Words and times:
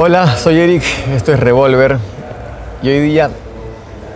Hola, 0.00 0.36
soy 0.36 0.60
Eric, 0.60 0.84
esto 1.12 1.32
es 1.32 1.40
Revolver 1.40 1.98
y 2.82 2.88
hoy 2.88 3.00
día, 3.00 3.30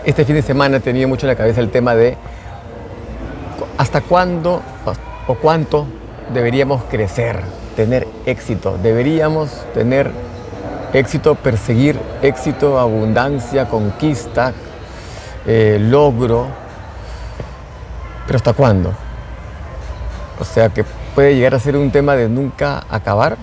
este 0.04 0.24
fin 0.24 0.36
de 0.36 0.42
semana, 0.42 0.78
tenía 0.78 1.08
mucho 1.08 1.26
en 1.26 1.30
la 1.30 1.34
cabeza 1.34 1.60
el 1.60 1.70
tema 1.70 1.96
de 1.96 2.16
hasta 3.78 4.00
cuándo 4.00 4.62
o 5.26 5.34
cuánto 5.34 5.88
deberíamos 6.32 6.84
crecer, 6.84 7.40
tener 7.74 8.06
éxito, 8.26 8.78
deberíamos 8.80 9.50
tener 9.74 10.12
éxito, 10.92 11.34
perseguir 11.34 11.98
éxito, 12.22 12.78
abundancia, 12.78 13.68
conquista, 13.68 14.52
eh, 15.48 15.78
logro, 15.80 16.46
pero 18.24 18.36
hasta 18.36 18.52
cuándo? 18.52 18.92
O 20.38 20.44
sea 20.44 20.68
que 20.68 20.84
puede 21.16 21.34
llegar 21.34 21.56
a 21.56 21.58
ser 21.58 21.76
un 21.76 21.90
tema 21.90 22.14
de 22.14 22.28
nunca 22.28 22.84
acabar. 22.88 23.36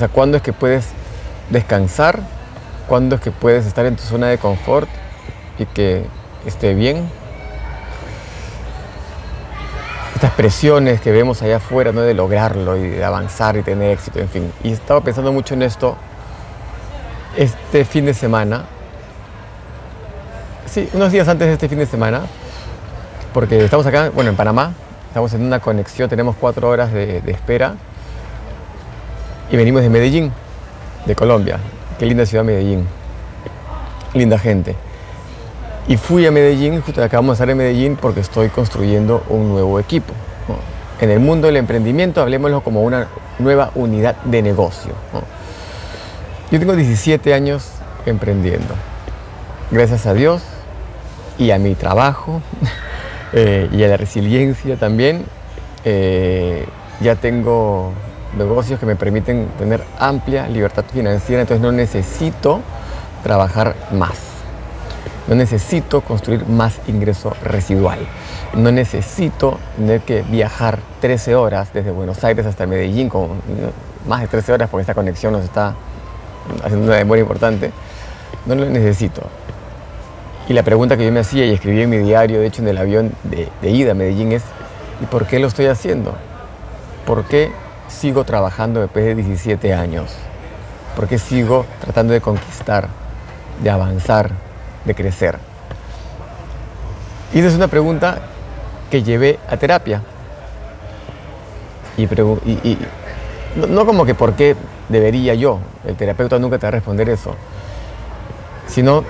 O 0.00 0.02
sea, 0.02 0.08
¿cuándo 0.08 0.38
es 0.38 0.42
que 0.42 0.54
puedes 0.54 0.86
descansar? 1.50 2.20
¿Cuándo 2.88 3.16
es 3.16 3.20
que 3.20 3.30
puedes 3.30 3.66
estar 3.66 3.84
en 3.84 3.96
tu 3.96 4.02
zona 4.02 4.28
de 4.28 4.38
confort 4.38 4.88
y 5.58 5.66
que 5.66 6.06
esté 6.46 6.72
bien? 6.72 7.06
Estas 10.14 10.30
presiones 10.30 11.02
que 11.02 11.12
vemos 11.12 11.42
allá 11.42 11.58
afuera, 11.58 11.92
¿no? 11.92 12.00
De 12.00 12.14
lograrlo 12.14 12.78
y 12.78 12.88
de 12.88 13.04
avanzar 13.04 13.58
y 13.58 13.62
tener 13.62 13.90
éxito, 13.90 14.20
en 14.20 14.30
fin. 14.30 14.50
Y 14.64 14.72
estaba 14.72 15.02
pensando 15.02 15.32
mucho 15.32 15.52
en 15.52 15.64
esto 15.64 15.98
este 17.36 17.84
fin 17.84 18.06
de 18.06 18.14
semana. 18.14 18.64
Sí, 20.64 20.88
unos 20.94 21.12
días 21.12 21.28
antes 21.28 21.46
de 21.46 21.52
este 21.52 21.68
fin 21.68 21.76
de 21.78 21.84
semana, 21.84 22.22
porque 23.34 23.62
estamos 23.62 23.84
acá, 23.84 24.08
bueno, 24.14 24.30
en 24.30 24.36
Panamá, 24.36 24.72
estamos 25.08 25.34
en 25.34 25.42
una 25.42 25.60
conexión, 25.60 26.08
tenemos 26.08 26.36
cuatro 26.40 26.70
horas 26.70 26.90
de, 26.90 27.20
de 27.20 27.32
espera 27.32 27.74
y 29.50 29.56
venimos 29.56 29.82
de 29.82 29.90
Medellín, 29.90 30.32
de 31.06 31.14
Colombia. 31.14 31.58
Qué 31.98 32.06
linda 32.06 32.24
ciudad 32.24 32.44
Medellín. 32.44 32.86
Linda 34.14 34.38
gente. 34.38 34.76
Y 35.88 35.96
fui 35.96 36.24
a 36.26 36.30
Medellín, 36.30 36.80
justo 36.82 37.02
acabamos 37.02 37.30
de 37.30 37.42
estar 37.42 37.50
en 37.50 37.58
Medellín 37.58 37.96
porque 37.96 38.20
estoy 38.20 38.48
construyendo 38.48 39.24
un 39.28 39.48
nuevo 39.48 39.80
equipo. 39.80 40.14
En 41.00 41.10
el 41.10 41.18
mundo 41.18 41.46
del 41.46 41.56
emprendimiento, 41.56 42.20
hablemoslo 42.20 42.62
como 42.62 42.82
una 42.82 43.08
nueva 43.38 43.70
unidad 43.74 44.16
de 44.22 44.42
negocio. 44.42 44.92
Yo 46.52 46.58
tengo 46.58 46.76
17 46.76 47.32
años 47.34 47.70
emprendiendo. 48.06 48.74
Gracias 49.70 50.06
a 50.06 50.14
Dios 50.14 50.42
y 51.38 51.50
a 51.50 51.58
mi 51.58 51.74
trabajo 51.74 52.42
eh, 53.32 53.68
y 53.72 53.82
a 53.82 53.88
la 53.88 53.96
resiliencia 53.96 54.76
también, 54.76 55.24
eh, 55.84 56.66
ya 57.00 57.16
tengo 57.16 57.94
negocios 58.36 58.78
que 58.78 58.86
me 58.86 58.96
permiten 58.96 59.48
tener 59.58 59.82
amplia 59.98 60.48
libertad 60.48 60.84
financiera, 60.92 61.42
entonces 61.42 61.62
no 61.62 61.72
necesito 61.72 62.60
trabajar 63.22 63.74
más. 63.92 64.30
No 65.28 65.34
necesito 65.34 66.00
construir 66.00 66.46
más 66.46 66.80
ingreso 66.88 67.34
residual. 67.44 67.98
No 68.54 68.72
necesito 68.72 69.58
tener 69.76 70.00
que 70.00 70.22
viajar 70.22 70.78
13 71.00 71.34
horas 71.36 71.72
desde 71.72 71.90
Buenos 71.90 72.22
Aires 72.24 72.46
hasta 72.46 72.66
Medellín, 72.66 73.08
con 73.08 73.28
más 74.06 74.22
de 74.22 74.28
13 74.28 74.52
horas 74.52 74.68
porque 74.70 74.82
esta 74.82 74.94
conexión 74.94 75.32
nos 75.32 75.44
está 75.44 75.74
haciendo 76.64 76.86
una 76.86 76.96
memoria 76.96 77.22
importante. 77.22 77.70
No 78.46 78.54
lo 78.54 78.66
necesito. 78.66 79.22
Y 80.48 80.52
la 80.52 80.64
pregunta 80.64 80.96
que 80.96 81.04
yo 81.04 81.12
me 81.12 81.20
hacía 81.20 81.46
y 81.46 81.52
escribí 81.52 81.82
en 81.82 81.90
mi 81.90 81.98
diario, 81.98 82.40
de 82.40 82.46
hecho 82.46 82.62
en 82.62 82.68
el 82.68 82.78
avión 82.78 83.12
de, 83.22 83.48
de 83.62 83.70
ida 83.70 83.92
a 83.92 83.94
Medellín, 83.94 84.32
es 84.32 84.42
¿y 85.00 85.06
por 85.06 85.26
qué 85.26 85.38
lo 85.38 85.46
estoy 85.46 85.66
haciendo? 85.66 86.14
¿Por 87.06 87.24
qué 87.24 87.52
sigo 87.90 88.24
trabajando 88.24 88.80
después 88.80 89.04
de 89.04 89.14
17 89.14 89.74
años? 89.74 90.10
¿Por 90.96 91.08
qué 91.08 91.18
sigo 91.18 91.66
tratando 91.80 92.12
de 92.12 92.20
conquistar, 92.20 92.88
de 93.62 93.70
avanzar, 93.70 94.30
de 94.84 94.94
crecer? 94.94 95.38
Y 97.32 97.38
esa 97.38 97.48
es 97.48 97.54
una 97.54 97.68
pregunta 97.68 98.18
que 98.90 99.02
llevé 99.02 99.38
a 99.48 99.56
terapia. 99.56 100.02
Y, 101.96 102.06
no, 103.56 103.66
no, 103.66 103.86
como 103.86 104.04
que 104.04 104.14
por 104.14 104.34
qué 104.34 104.56
debería 104.88 105.34
yo, 105.34 105.58
el 105.86 105.96
terapeuta 105.96 106.38
nunca 106.38 106.58
te 106.58 106.66
va 106.66 106.68
a 106.68 106.72
responder 106.72 107.08
eso, 107.08 107.34
sino 108.66 109.04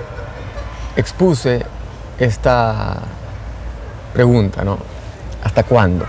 expuse 0.95 1.65
esta 2.19 2.97
pregunta, 4.13 4.63
¿no? 4.63 4.77
¿Hasta 5.43 5.63
cuándo? 5.63 6.05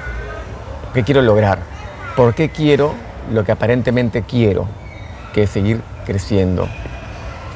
¿Qué 0.93 1.05
quiero 1.05 1.23
lograr? 1.23 1.72
¿Por 2.17 2.35
qué 2.35 2.51
quiero 2.51 2.93
lo 3.33 3.45
que 3.45 3.53
aparentemente 3.53 4.23
quiero? 4.23 4.67
Que 5.33 5.45
es 5.45 5.51
seguir 5.51 5.81
creciendo, 6.05 6.69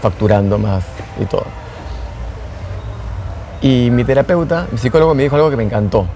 facturando 0.01 0.59
más 0.59 0.85
y 1.21 1.27
todo. 1.27 1.45
Y 3.61 3.91
mi 3.91 4.05
terapeuta, 4.05 4.67
mi 4.71 4.79
psicólogo 4.79 5.15
me 5.15 5.25
dijo 5.25 5.37
algo 5.37 5.51
que 5.51 5.57
me 5.57 5.65
encantó. 5.65 6.07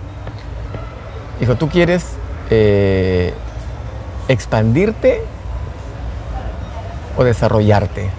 Dijo, 1.38 1.56
¿tú 1.56 1.68
quieres 1.68 2.04
eh, 2.50 3.34
expandirte 4.28 5.22
o 7.16 7.24
desarrollarte? 7.24 8.10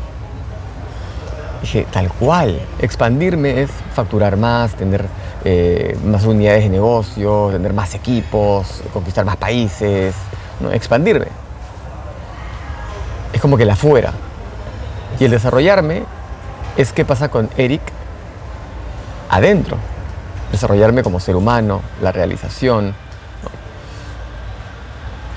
Dije, 1.61 1.87
tal 1.91 2.09
cual, 2.09 2.59
expandirme 2.79 3.61
es 3.61 3.71
facturar 3.93 4.37
más, 4.37 4.73
tener 4.73 5.05
eh, 5.43 5.97
más 6.05 6.25
unidades 6.25 6.63
de 6.63 6.69
negocio, 6.69 7.49
tener 7.51 7.73
más 7.73 7.95
equipos, 7.95 8.81
conquistar 8.93 9.25
más 9.25 9.37
países, 9.37 10.15
expandirme. 10.71 11.27
Es 13.33 13.41
como 13.41 13.57
que 13.57 13.65
la 13.65 13.75
fuera. 13.75 14.13
Y 15.19 15.25
el 15.25 15.31
desarrollarme 15.31 16.03
es 16.77 16.93
qué 16.93 17.05
pasa 17.05 17.29
con 17.29 17.49
Eric 17.57 17.81
adentro. 19.29 19.77
Desarrollarme 20.51 21.03
como 21.03 21.19
ser 21.19 21.35
humano, 21.35 21.81
la 22.01 22.11
realización, 22.11 22.93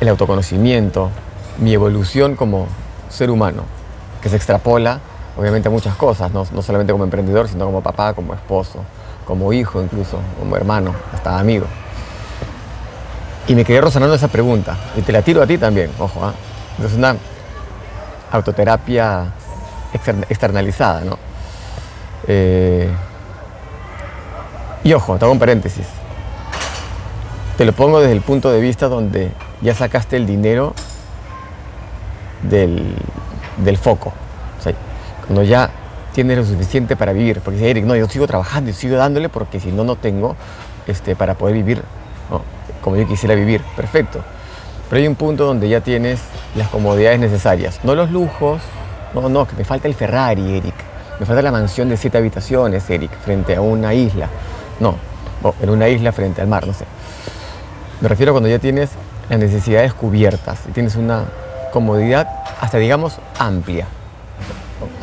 el 0.00 0.08
autoconocimiento, 0.08 1.10
mi 1.58 1.72
evolución 1.72 2.34
como 2.34 2.66
ser 3.08 3.30
humano, 3.30 3.62
que 4.20 4.28
se 4.28 4.36
extrapola 4.36 5.00
obviamente 5.36 5.68
a 5.68 5.70
muchas 5.70 5.96
cosas, 5.96 6.32
no, 6.32 6.46
no, 6.52 6.62
solamente 6.62 6.92
como 6.92 7.04
emprendedor, 7.04 7.48
sino 7.48 7.66
como 7.66 7.82
papá, 7.82 8.14
como 8.14 8.34
esposo, 8.34 8.80
como 9.24 9.52
hijo 9.52 9.82
incluso, 9.82 10.18
como 10.38 10.56
hermano, 10.56 10.94
hasta 11.12 11.38
amigo. 11.38 11.66
Y 13.46 13.54
me 13.54 13.64
quedé 13.64 13.80
rozonando 13.80 14.14
esa 14.14 14.28
pregunta, 14.28 14.76
y 14.96 15.02
te 15.02 15.12
la 15.12 15.22
tiro 15.22 15.42
a 15.42 15.46
ti 15.46 15.58
también, 15.58 15.90
ojo, 15.98 16.28
¿eh? 16.28 16.84
es 16.84 16.94
una 16.94 17.16
autoterapia 18.32 19.26
externalizada, 20.28 21.02
¿no? 21.02 21.18
Eh, 22.26 22.88
y 24.82 24.92
ojo, 24.92 25.16
te 25.16 25.24
hago 25.24 25.32
un 25.32 25.38
paréntesis. 25.38 25.86
Te 27.56 27.64
lo 27.64 27.72
pongo 27.72 28.00
desde 28.00 28.12
el 28.12 28.22
punto 28.22 28.50
de 28.50 28.60
vista 28.60 28.88
donde 28.88 29.30
ya 29.60 29.74
sacaste 29.74 30.16
el 30.16 30.26
dinero 30.26 30.74
del, 32.42 32.96
del 33.58 33.78
foco. 33.78 34.12
Cuando 35.26 35.42
ya 35.42 35.70
tienes 36.14 36.38
lo 36.38 36.44
suficiente 36.44 36.96
para 36.96 37.12
vivir. 37.12 37.40
Porque 37.40 37.58
dice 37.58 37.70
Eric, 37.70 37.84
no, 37.84 37.94
yo 37.94 38.08
sigo 38.08 38.26
trabajando 38.26 38.70
y 38.70 38.72
sigo 38.72 38.96
dándole 38.96 39.28
porque 39.28 39.60
si 39.60 39.70
no, 39.70 39.84
no 39.84 39.96
tengo 39.96 40.36
este, 40.86 41.16
para 41.16 41.34
poder 41.34 41.56
vivir 41.56 41.82
¿no? 42.30 42.40
como 42.80 42.96
yo 42.96 43.06
quisiera 43.06 43.34
vivir. 43.34 43.60
Perfecto. 43.76 44.20
Pero 44.88 45.00
hay 45.00 45.08
un 45.08 45.16
punto 45.16 45.44
donde 45.44 45.68
ya 45.68 45.80
tienes 45.80 46.20
las 46.54 46.68
comodidades 46.68 47.18
necesarias. 47.18 47.80
No 47.82 47.94
los 47.94 48.10
lujos, 48.10 48.62
no, 49.12 49.28
no, 49.28 49.46
que 49.46 49.56
me 49.56 49.64
falta 49.64 49.88
el 49.88 49.94
Ferrari, 49.94 50.56
Eric. 50.56 50.74
Me 51.18 51.26
falta 51.26 51.42
la 51.42 51.52
mansión 51.52 51.88
de 51.88 51.96
siete 51.96 52.18
habitaciones, 52.18 52.88
Eric, 52.88 53.10
frente 53.24 53.56
a 53.56 53.60
una 53.60 53.92
isla. 53.92 54.28
No, 54.80 54.96
o 55.42 55.54
en 55.60 55.70
una 55.70 55.88
isla 55.88 56.12
frente 56.12 56.40
al 56.40 56.48
mar, 56.48 56.66
no 56.66 56.72
sé. 56.72 56.84
Me 58.00 58.08
refiero 58.08 58.30
a 58.30 58.34
cuando 58.34 58.48
ya 58.48 58.58
tienes 58.58 58.90
las 59.28 59.38
necesidades 59.38 59.94
cubiertas 59.94 60.60
y 60.68 60.72
tienes 60.72 60.96
una 60.96 61.24
comodidad 61.72 62.28
hasta, 62.60 62.78
digamos, 62.78 63.18
amplia 63.38 63.86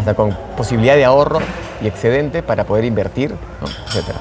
hasta 0.01 0.15
con 0.15 0.35
posibilidad 0.57 0.95
de 0.95 1.05
ahorro 1.05 1.39
y 1.81 1.87
excedente 1.87 2.41
para 2.43 2.63
poder 2.65 2.85
invertir, 2.85 3.31
¿no? 3.31 3.67
etc. 3.67 4.15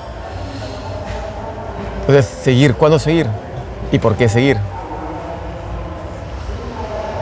Entonces, 2.00 2.26
seguir, 2.26 2.74
¿cuándo 2.74 2.98
seguir? 2.98 3.26
¿Y 3.90 3.98
por 3.98 4.16
qué 4.16 4.28
seguir? 4.28 4.58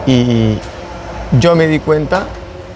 Y 0.06 0.58
yo 1.38 1.54
me 1.54 1.66
di 1.66 1.78
cuenta 1.78 2.24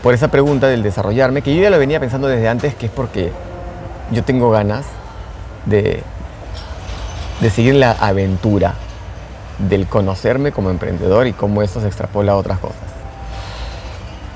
por 0.02 0.14
esa 0.14 0.28
pregunta 0.28 0.68
del 0.68 0.82
desarrollarme, 0.82 1.42
que 1.42 1.54
yo 1.54 1.62
ya 1.62 1.70
lo 1.70 1.78
venía 1.78 1.98
pensando 2.00 2.28
desde 2.28 2.48
antes, 2.48 2.74
que 2.74 2.86
es 2.86 2.92
porque 2.92 3.32
yo 4.10 4.22
tengo 4.22 4.50
ganas 4.50 4.84
de, 5.66 6.02
de 7.40 7.50
seguir 7.50 7.74
la 7.74 7.92
aventura 7.92 8.74
del 9.58 9.86
conocerme 9.86 10.52
como 10.52 10.70
emprendedor 10.70 11.26
y 11.26 11.32
cómo 11.32 11.62
eso 11.62 11.80
se 11.80 11.86
extrapola 11.86 12.32
a 12.32 12.36
otras 12.36 12.58
cosas. 12.58 12.76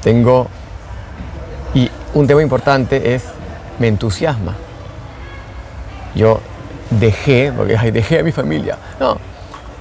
Tengo 0.02 0.48
y 1.76 1.90
un 2.14 2.26
tema 2.26 2.40
importante 2.40 3.14
es, 3.14 3.24
me 3.78 3.88
entusiasma. 3.88 4.54
Yo 6.14 6.40
dejé, 6.88 7.52
porque 7.54 7.76
ay, 7.76 7.90
dejé 7.90 8.20
a 8.20 8.22
mi 8.22 8.32
familia. 8.32 8.78
No, 8.98 9.18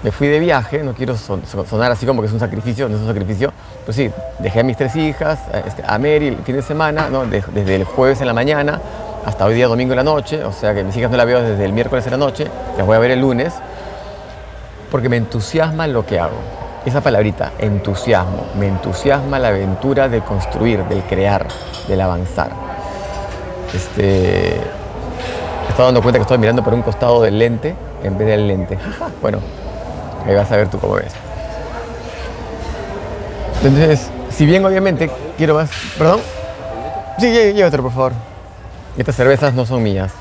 me 0.03 0.11
fui 0.11 0.27
de 0.27 0.39
viaje, 0.39 0.83
no 0.83 0.93
quiero 0.93 1.15
sonar 1.15 1.93
así 1.93 2.05
como 2.05 2.21
que 2.21 2.27
es 2.27 2.33
un 2.33 2.41
sacrificio, 2.41 2.89
no 2.89 2.95
es 2.97 3.01
un 3.01 3.07
sacrificio, 3.07 3.53
pero 3.85 3.93
sí, 3.93 4.11
dejé 4.39 4.59
a 4.59 4.63
mis 4.63 4.75
tres 4.75 4.93
hijas, 4.97 5.39
a, 5.53 5.59
este, 5.59 5.83
Mary 5.83 6.27
el 6.27 6.37
fin 6.39 6.57
de 6.57 6.61
semana, 6.61 7.09
¿no? 7.09 7.25
desde 7.25 7.75
el 7.75 7.85
jueves 7.85 8.19
en 8.19 8.27
la 8.27 8.33
mañana 8.33 8.81
hasta 9.25 9.45
hoy 9.45 9.53
día 9.55 9.67
domingo 9.67 9.93
en 9.93 9.97
la 9.97 10.03
noche, 10.03 10.43
o 10.43 10.51
sea 10.51 10.75
que 10.75 10.83
mis 10.83 10.97
hijas 10.97 11.09
no 11.09 11.15
las 11.15 11.25
veo 11.25 11.41
desde 11.41 11.63
el 11.63 11.71
miércoles 11.71 12.05
en 12.05 12.11
la 12.11 12.17
noche, 12.17 12.47
las 12.77 12.85
voy 12.85 12.97
a 12.97 12.99
ver 12.99 13.11
el 13.11 13.21
lunes, 13.21 13.53
porque 14.91 15.07
me 15.07 15.15
entusiasma 15.15 15.87
lo 15.87 16.05
que 16.05 16.19
hago. 16.19 16.64
Esa 16.85 17.01
palabrita, 17.01 17.53
entusiasmo, 17.57 18.45
me 18.59 18.67
entusiasma 18.67 19.39
la 19.39 19.47
aventura 19.47 20.07
de 20.07 20.21
construir, 20.21 20.83
del 20.83 21.01
crear, 21.03 21.47
del 21.87 21.99
avanzar. 21.99 22.51
Este, 23.73 24.53
he 24.53 25.69
estado 25.69 25.85
dando 25.85 26.03
cuenta 26.03 26.19
que 26.19 26.23
estoy 26.23 26.37
mirando 26.37 26.63
por 26.63 26.75
un 26.75 26.83
costado 26.83 27.23
del 27.23 27.39
lente 27.39 27.75
en 28.03 28.17
vez 28.17 28.27
del 28.27 28.47
lente. 28.47 28.77
bueno, 29.21 29.39
ahí 30.27 30.35
vas 30.35 30.51
a 30.51 30.57
ver 30.57 30.69
tú 30.69 30.77
cómo 30.79 30.93
ves. 30.93 31.11
Entonces, 33.63 34.07
si 34.29 34.45
bien 34.45 34.63
obviamente 34.63 35.09
quiero 35.37 35.55
más... 35.55 35.71
¿Perdón? 35.97 36.19
Sí, 37.17 37.31
llévatelo 37.31 37.81
por 37.81 37.93
favor. 37.93 38.13
Estas 38.95 39.15
cervezas 39.15 39.55
no 39.55 39.65
son 39.65 39.81
mías. 39.81 40.11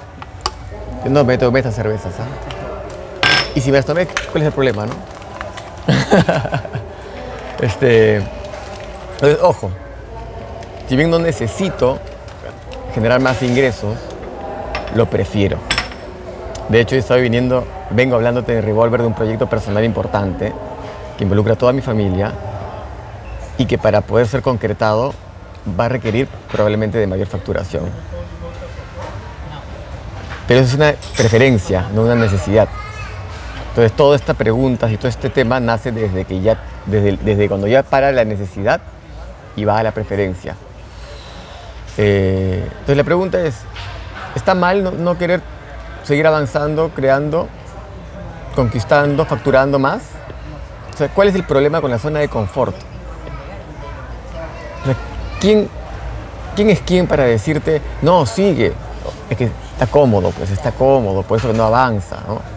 Yo 1.04 1.10
no 1.10 1.24
me 1.24 1.36
tomé 1.36 1.58
estas 1.58 1.74
cervezas. 1.74 2.14
¿ah? 2.18 2.24
Y 3.54 3.60
si 3.60 3.70
me 3.70 3.76
las 3.76 3.86
tomé, 3.86 4.06
¿cuál 4.06 4.42
es 4.42 4.46
el 4.46 4.52
problema, 4.52 4.86
no? 4.86 5.13
este. 7.60 8.16
Entonces, 9.14 9.38
ojo. 9.42 9.70
Si 10.88 10.96
bien 10.96 11.10
no 11.10 11.18
necesito 11.18 11.98
generar 12.94 13.20
más 13.20 13.42
ingresos, 13.42 13.96
lo 14.94 15.06
prefiero. 15.06 15.58
De 16.68 16.80
hecho, 16.80 16.96
estoy 16.96 17.22
viniendo, 17.22 17.66
vengo 17.90 18.16
hablándote 18.16 18.52
de 18.52 18.60
Revolver 18.60 19.00
de 19.00 19.06
un 19.06 19.14
proyecto 19.14 19.48
personal 19.48 19.84
importante 19.84 20.52
que 21.16 21.24
involucra 21.24 21.54
a 21.54 21.56
toda 21.56 21.72
mi 21.72 21.80
familia 21.80 22.32
y 23.58 23.66
que 23.66 23.78
para 23.78 24.00
poder 24.00 24.26
ser 24.26 24.42
concretado 24.42 25.14
va 25.78 25.86
a 25.86 25.88
requerir 25.88 26.28
probablemente 26.50 26.98
de 26.98 27.06
mayor 27.06 27.26
facturación. 27.26 27.84
Pero 30.46 30.60
eso 30.60 30.68
es 30.68 30.74
una 30.74 30.94
preferencia, 31.16 31.86
no 31.94 32.02
una 32.02 32.14
necesidad. 32.14 32.68
Entonces, 33.74 33.96
toda 33.96 34.14
esta 34.14 34.34
pregunta 34.34 34.88
y 34.88 34.96
todo 34.96 35.08
este 35.08 35.30
tema 35.30 35.58
nace 35.58 35.90
desde, 35.90 36.24
que 36.24 36.40
ya, 36.40 36.56
desde, 36.86 37.16
desde 37.16 37.48
cuando 37.48 37.66
ya 37.66 37.82
para 37.82 38.12
la 38.12 38.24
necesidad 38.24 38.80
y 39.56 39.64
va 39.64 39.80
a 39.80 39.82
la 39.82 39.90
preferencia. 39.90 40.54
Eh, 41.98 42.62
entonces, 42.64 42.96
la 42.96 43.02
pregunta 43.02 43.44
es, 43.44 43.56
¿está 44.36 44.54
mal 44.54 45.02
no, 45.02 45.18
querer 45.18 45.42
seguir 46.04 46.24
avanzando, 46.24 46.92
creando, 46.94 47.48
conquistando, 48.54 49.24
facturando 49.24 49.80
más? 49.80 50.02
O 50.94 50.96
sea, 50.96 51.08
¿cuál 51.08 51.26
es 51.26 51.34
el 51.34 51.42
problema 51.42 51.80
con 51.80 51.90
la 51.90 51.98
zona 51.98 52.20
de 52.20 52.28
confort? 52.28 52.76
¿quién, 55.40 55.68
¿Quién 56.54 56.70
es 56.70 56.80
quién 56.80 57.08
para 57.08 57.24
decirte, 57.24 57.82
no, 58.02 58.24
sigue? 58.24 58.72
Es 59.28 59.36
que 59.36 59.50
está 59.72 59.88
cómodo, 59.88 60.30
pues 60.30 60.52
está 60.52 60.70
cómodo, 60.70 61.24
por 61.24 61.38
eso 61.38 61.52
no 61.52 61.64
avanza, 61.64 62.18
¿no? 62.28 62.53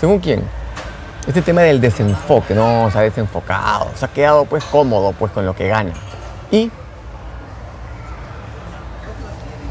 ¿Según 0.00 0.18
quién? 0.18 0.42
Este 1.26 1.42
tema 1.42 1.62
del 1.62 1.80
desenfoque, 1.80 2.54
no, 2.54 2.88
se 2.90 2.98
ha 2.98 3.02
desenfocado, 3.02 3.90
se 3.96 4.04
ha 4.04 4.08
quedado 4.08 4.44
pues 4.44 4.64
cómodo 4.64 5.12
pues 5.12 5.32
con 5.32 5.44
lo 5.44 5.54
que 5.54 5.68
gana. 5.68 5.92
Y 6.50 6.70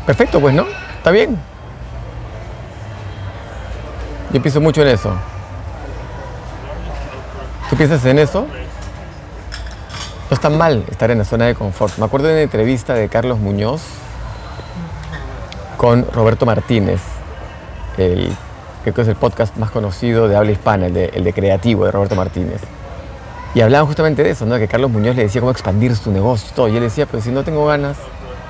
perfecto, 0.06 0.42
pues, 0.42 0.54
¿no? 0.54 0.66
Está 0.98 1.12
bien. 1.12 1.40
Yo 4.34 4.42
pienso 4.42 4.60
mucho 4.60 4.82
en 4.82 4.90
eso. 4.90 5.14
¿Tú 7.70 7.78
piensas 7.78 8.04
en 8.06 8.20
eso? 8.20 8.48
No 10.30 10.34
está 10.34 10.50
mal 10.50 10.84
estar 10.90 11.10
en 11.10 11.20
la 11.20 11.24
zona 11.24 11.46
de 11.46 11.56
confort. 11.56 11.98
Me 11.98 12.06
acuerdo 12.06 12.28
de 12.28 12.34
una 12.34 12.42
entrevista 12.42 12.96
de 12.96 13.08
Carlos 13.08 13.40
Muñoz, 13.40 13.82
con 15.78 16.06
Roberto 16.12 16.46
Martínez, 16.46 17.00
el, 17.98 18.36
que 18.94 19.02
es 19.02 19.08
el 19.08 19.16
podcast 19.16 19.58
más 19.58 19.72
conocido 19.72 20.28
de 20.28 20.36
habla 20.36 20.52
hispana, 20.52 20.88
el 20.88 20.94
de, 20.94 21.34
Creativo 21.34 21.86
de 21.86 21.92
Roberto 21.92 22.16
Martínez. 22.16 22.62
Y 23.54 23.62
hablaban 23.62 23.88
justamente 23.88 24.24
de 24.24 24.32
eso, 24.32 24.46
¿no? 24.46 24.58
que 24.58 24.68
Carlos 24.68 24.92
Muñoz 24.92 25.16
le 25.16 25.24
decía 25.24 25.42
cómo 25.42 25.52
expandir 25.52 25.96
su 25.96 26.12
negocio 26.12 26.50
y 26.52 26.56
todo. 26.56 26.68
Y 26.68 26.76
él 26.76 26.84
decía, 26.84 27.06
pues 27.06 27.24
si 27.24 27.32
no 27.32 27.44
tengo 27.44 27.66
ganas, 27.66 27.98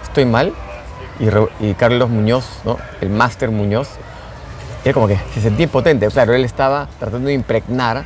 estoy 0.04 0.26
mal. 0.26 0.54
Y, 1.60 1.74
Carlos 1.76 2.10
Muñoz, 2.10 2.46
¿no? 2.66 2.78
el 3.02 3.10
máster 3.10 3.52
Muñoz, 3.52 3.88
era 4.84 4.94
como 4.94 5.08
que 5.08 5.18
se 5.34 5.42
sentía 5.42 5.66
impotente. 5.66 6.08
Claro, 6.08 6.34
él 6.34 6.44
estaba 6.44 6.88
tratando 7.00 7.28
de 7.28 7.34
impregnar, 7.34 8.06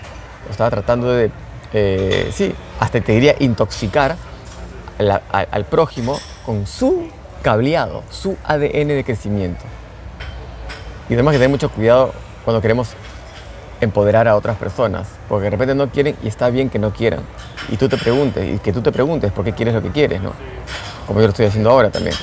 estaba 0.49 0.69
tratando 0.69 1.11
de, 1.11 1.31
eh, 1.73 2.29
sí, 2.33 2.53
hasta 2.79 3.01
te 3.01 3.11
diría 3.13 3.35
intoxicar 3.39 4.15
al 5.31 5.65
prójimo 5.65 6.19
con 6.45 6.67
su 6.67 7.07
cableado, 7.41 8.03
su 8.11 8.37
ADN 8.43 8.89
de 8.89 9.03
crecimiento. 9.05 9.63
Y 11.09 11.13
además 11.13 11.33
que 11.33 11.37
tener 11.37 11.49
mucho 11.49 11.69
cuidado 11.69 12.13
cuando 12.45 12.61
queremos 12.61 12.89
empoderar 13.81 14.27
a 14.27 14.35
otras 14.35 14.57
personas, 14.57 15.07
porque 15.27 15.45
de 15.45 15.49
repente 15.51 15.75
no 15.75 15.89
quieren 15.89 16.15
y 16.23 16.27
está 16.27 16.49
bien 16.49 16.69
que 16.69 16.79
no 16.79 16.91
quieran. 16.91 17.21
Y 17.69 17.77
tú 17.77 17.89
te 17.89 17.97
preguntes, 17.97 18.55
y 18.55 18.59
que 18.59 18.73
tú 18.73 18.81
te 18.81 18.91
preguntes 18.91 19.31
por 19.31 19.45
qué 19.45 19.53
quieres 19.53 19.73
lo 19.73 19.81
que 19.81 19.89
quieres, 19.89 20.21
¿no? 20.21 20.33
Como 21.07 21.19
yo 21.19 21.27
lo 21.27 21.31
estoy 21.31 21.47
haciendo 21.47 21.69
ahora 21.71 21.89
también. 21.89 22.15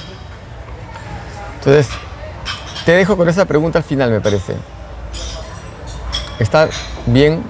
Entonces, 1.58 1.88
te 2.84 2.92
dejo 2.92 3.16
con 3.16 3.28
esa 3.28 3.44
pregunta 3.44 3.78
al 3.78 3.84
final, 3.84 4.10
me 4.10 4.20
parece. 4.20 4.54
¿Está 6.38 6.68
bien 7.06 7.42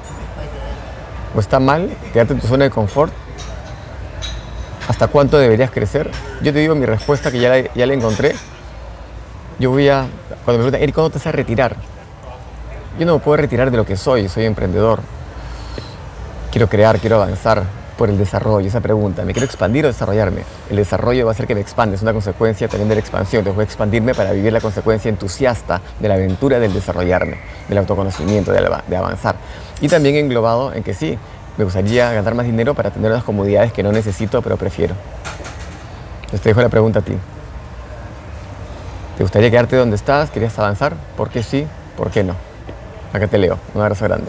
o 1.35 1.41
está 1.41 1.59
mal 1.59 1.91
quedarte 2.13 2.35
en 2.35 2.41
tu 2.41 2.47
zona 2.47 2.65
de 2.65 2.71
confort 2.71 3.13
¿Hasta 4.89 5.09
cuánto 5.09 5.37
deberías 5.39 5.71
crecer? 5.71 6.11
Yo 6.43 6.53
te 6.53 6.61
digo 6.61 6.75
mi 6.75 6.87
respuesta 6.87 7.33
que 7.33 7.41
ya 7.41 7.73
ya 7.75 7.87
la 7.87 7.95
encontré. 7.95 8.35
Yo 9.59 9.71
voy 9.71 9.89
a, 9.89 10.07
cuando 10.45 10.59
me 10.59 10.65
preguntan, 10.65 10.83
Eric, 10.83 10.95
¿cuándo 10.95 11.11
te 11.11 11.19
vas 11.19 11.27
a 11.27 11.33
retirar? 11.33 11.77
Yo 12.99 13.07
no 13.07 13.15
me 13.15 13.21
puedo 13.21 13.39
retirar 13.39 13.71
de 13.71 13.79
lo 13.79 13.87
que 13.87 13.97
soy, 13.97 14.29
soy 14.29 14.45
emprendedor. 14.45 15.01
Quiero 16.51 16.69
crear, 16.69 16.99
quiero 16.99 17.17
avanzar 17.17 17.63
por 17.97 18.11
el 18.11 18.19
desarrollo, 18.19 18.69
esa 18.69 18.81
pregunta. 18.81 19.25
¿Me 19.25 19.33
quiero 19.33 19.47
expandir 19.47 19.87
o 19.87 19.89
desarrollarme? 19.89 20.43
El 20.69 20.77
desarrollo 20.77 21.25
va 21.25 21.31
a 21.31 21.35
hacer 21.35 21.47
que 21.47 21.55
me 21.55 21.63
expande, 21.63 21.97
es 21.97 22.03
una 22.03 22.13
consecuencia 22.13 22.69
también 22.69 22.91
de 22.91 22.97
la 22.97 23.01
expansión. 23.01 23.45
Voy 23.45 23.61
a 23.61 23.63
expandirme 23.63 24.15
para 24.15 24.33
vivir 24.33 24.53
la 24.53 24.61
consecuencia 24.61 25.09
entusiasta 25.09 25.81
de 26.01 26.09
la 26.09 26.15
aventura 26.15 26.59
del 26.59 26.75
desarrollarme, 26.75 27.39
del 27.67 27.79
autoconocimiento, 27.79 28.53
de 28.53 28.97
avanzar. 28.97 29.37
Y 29.81 29.89
también 29.89 30.17
englobado 30.17 30.75
en 30.75 30.83
que 30.83 30.93
sí, 30.93 31.19
me 31.57 31.65
gustaría 31.65 32.13
ganar 32.13 32.35
más 32.35 32.45
dinero 32.45 32.75
para 32.75 32.91
tener 32.91 33.11
unas 33.11 33.25
comodidades 33.25 33.73
que 33.73 33.83
no 33.83 33.91
necesito, 33.91 34.43
pero 34.43 34.59
prefiero. 34.59 34.95
Entonces 36.17 36.43
te 36.43 36.51
dejo 36.51 36.61
la 36.61 36.69
pregunta 36.69 36.99
a 36.99 37.03
ti. 37.03 37.17
¿Te 39.17 39.23
gustaría 39.23 39.51
quedarte 39.51 39.77
donde 39.77 39.97
estás? 39.97 40.31
¿Querías 40.31 40.59
avanzar? 40.59 40.95
¿Por 41.17 41.31
qué 41.31 41.43
sí? 41.43 41.67
¿Por 41.97 42.11
qué 42.11 42.23
no? 42.23 42.35
Acá 43.15 43.27
te 43.27 43.39
leo. 43.39 43.59
Un 43.75 43.81
abrazo 43.81 44.05
grande. 44.05 44.29